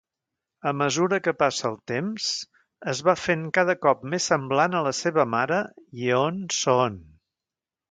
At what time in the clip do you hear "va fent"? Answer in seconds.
3.09-3.45